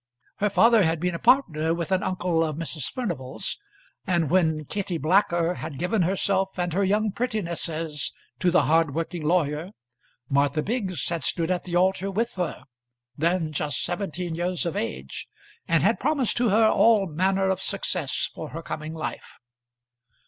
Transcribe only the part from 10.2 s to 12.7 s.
Martha Biggs had stood at the altar with her,